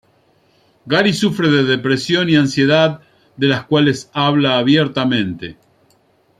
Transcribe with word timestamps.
Gary 0.87 1.13
sufre 1.13 1.51
de 1.51 1.63
depresión 1.63 2.27
y 2.27 2.35
ansiedad 2.35 3.01
de 3.37 3.45
las 3.45 3.65
cuales 3.65 4.09
habla 4.13 4.57
abiertamente. 4.57 5.59